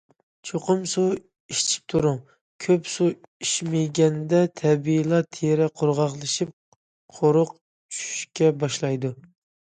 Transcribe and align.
چوقۇم 0.49 0.77
سۇ 0.91 1.01
ئىچىپ 1.55 1.89
تۇرۇڭ، 1.93 2.15
كۆپ 2.65 2.87
سۇ 2.93 3.09
ئىچمىگەندە 3.45 4.39
تەبىئىيلا 4.61 5.19
تېرە 5.37 5.67
قۇرغاقلىشىپ، 5.81 6.55
قورۇق 7.19 7.53
چۈشۈشكەن 7.59 8.57
باشلايدۇ. 8.65 9.13